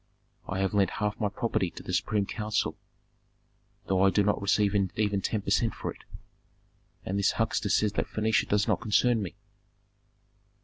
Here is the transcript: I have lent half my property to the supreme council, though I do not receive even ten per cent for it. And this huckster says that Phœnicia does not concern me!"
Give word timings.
I 0.47 0.57
have 0.61 0.73
lent 0.73 0.89
half 0.97 1.19
my 1.19 1.29
property 1.29 1.69
to 1.69 1.83
the 1.83 1.93
supreme 1.93 2.25
council, 2.25 2.75
though 3.85 4.01
I 4.01 4.09
do 4.09 4.23
not 4.23 4.41
receive 4.41 4.73
even 4.95 5.21
ten 5.21 5.41
per 5.43 5.51
cent 5.51 5.75
for 5.75 5.91
it. 5.93 6.05
And 7.05 7.19
this 7.19 7.33
huckster 7.33 7.69
says 7.69 7.93
that 7.93 8.07
Phœnicia 8.07 8.47
does 8.49 8.67
not 8.67 8.81
concern 8.81 9.21
me!" 9.21 9.35